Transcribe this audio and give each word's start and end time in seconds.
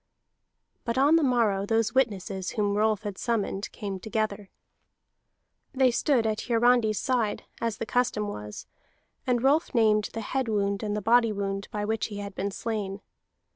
But 0.83 0.97
on 0.97 1.15
the 1.15 1.21
morrow 1.21 1.63
those 1.67 1.93
witnesses 1.93 2.49
whom 2.57 2.73
Rolf 2.73 3.03
had 3.03 3.19
summoned 3.19 3.71
came 3.71 3.99
together. 3.99 4.49
They 5.75 5.91
stood 5.91 6.25
at 6.25 6.47
Hiarandi's 6.47 6.97
side, 6.97 7.43
as 7.59 7.77
the 7.77 7.85
custom 7.85 8.27
was, 8.27 8.65
and 9.27 9.43
Rolf 9.43 9.75
named 9.75 10.09
the 10.13 10.21
head 10.21 10.47
wound 10.47 10.81
and 10.81 10.97
the 10.97 11.03
body 11.03 11.31
wound 11.31 11.67
by 11.69 11.85
which 11.85 12.07
he 12.07 12.17
had 12.17 12.33
been 12.33 12.49
slain. 12.49 13.01